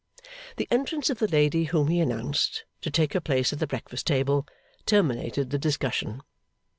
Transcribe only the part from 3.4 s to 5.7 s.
at the breakfast table, terminated the